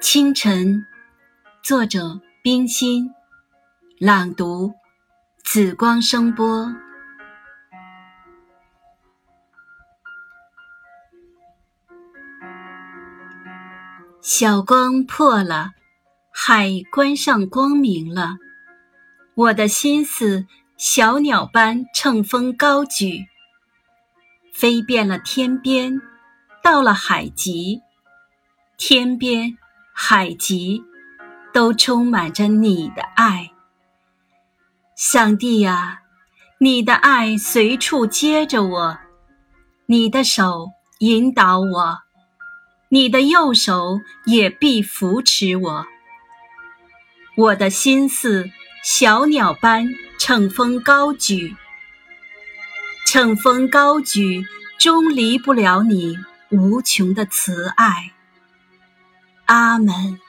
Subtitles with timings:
[0.00, 0.86] 清晨，
[1.60, 3.12] 作者冰心，
[3.98, 4.72] 朗读
[5.42, 6.72] 紫光声波。
[14.22, 15.72] 小光破了，
[16.30, 18.36] 海关上光明了。
[19.34, 20.46] 我的心思
[20.76, 23.26] 小鸟般乘风高举，
[24.54, 26.00] 飞遍了天边，
[26.62, 27.82] 到了海极，
[28.76, 29.58] 天边。
[30.00, 30.84] 海极，
[31.52, 33.50] 都充满着你的爱。
[34.96, 36.02] 上帝啊，
[36.60, 38.98] 你的爱随处接着我，
[39.86, 40.68] 你的手
[41.00, 41.98] 引导我，
[42.90, 45.86] 你的右手也必扶持我。
[47.36, 48.48] 我的心思
[48.84, 49.84] 小鸟般
[50.16, 51.56] 乘风高举，
[53.04, 54.46] 乘风高举，
[54.78, 56.16] 终离不了你
[56.50, 58.12] 无穷的慈爱。
[59.48, 60.27] 阿门。